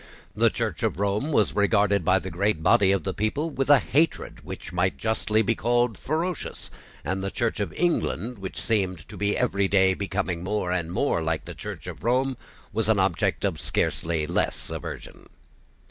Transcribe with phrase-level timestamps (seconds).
[0.33, 3.77] The Church of Rome was regarded by the great body of the people with a
[3.77, 6.71] hatred which might justly be called ferocious;
[7.05, 11.21] and the Church of England, which seemed to be every day becoming more and more
[11.21, 12.35] like the Church of Rome,
[12.73, 15.29] was an object of scarcely less aversion.